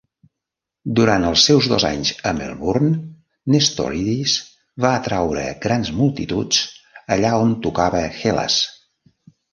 Durant 0.99 1.25
els 1.31 1.41
seus 1.49 1.65
dos 1.71 1.83
anys 1.89 2.11
a 2.29 2.31
Melbourne, 2.37 2.89
Nestoridis 3.55 4.33
va 4.87 4.95
atraure 5.03 5.45
grans 5.67 5.93
multituds 6.01 6.65
allà 7.17 7.35
on 7.47 7.57
tocava 7.67 8.03
Hellas. 8.25 8.57